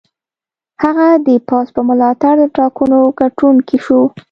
هغه 0.83 1.07
د 1.27 1.29
پوځ 1.47 1.67
په 1.75 1.81
ملاتړ 1.87 2.33
د 2.41 2.43
ټاکنو 2.57 2.99
ګټونکی 3.19 3.77
شو. 3.85 4.01